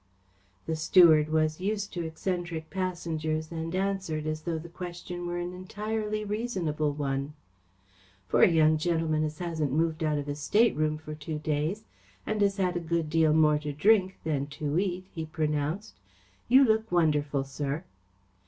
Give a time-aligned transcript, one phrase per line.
[0.65, 5.53] The steward was used to eccentric passengers and answered as though the question were an
[5.53, 7.35] entirely reasonable one.
[8.27, 11.83] "For a young gentleman as hasn't moved out of his stateroom for two days,
[12.25, 15.93] and 'as had a good deal more to drink than to eat," he pronounced,
[16.47, 17.83] "you look wonderful, sir."